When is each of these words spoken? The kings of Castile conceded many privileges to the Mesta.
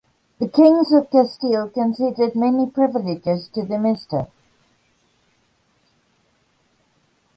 The 0.39 0.49
kings 0.49 0.91
of 0.93 1.11
Castile 1.11 1.69
conceded 1.69 2.33
many 2.35 2.67
privileges 2.67 3.47
to 3.49 3.63
the 3.63 3.77
Mesta. 3.77 4.29